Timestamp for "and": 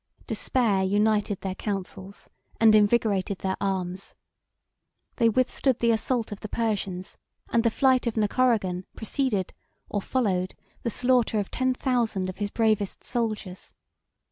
2.59-2.73, 7.49-7.63